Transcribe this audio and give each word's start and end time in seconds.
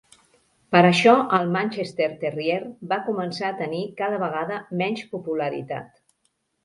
Per 0.75 0.79
això 0.87 1.11
el 1.37 1.51
Manchester 1.55 2.07
terrier 2.23 2.57
va 2.93 2.99
començar 3.09 3.51
a 3.51 3.55
tenir 3.63 3.83
cada 4.01 4.23
vegada 4.25 4.59
menys 4.81 5.05
popularitat. 5.13 5.93